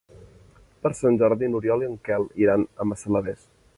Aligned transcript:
Per 0.85 0.91
Sant 0.99 1.19
Jordi 1.23 1.49
n'Oriol 1.51 1.85
i 1.85 1.91
en 1.91 1.93
Quel 2.09 2.25
iran 2.47 2.67
a 2.85 2.89
Massalavés. 2.93 3.45